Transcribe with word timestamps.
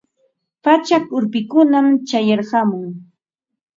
Pachak 0.63 1.05
urpikunam 1.17 1.87
chayarqamun. 2.07 2.87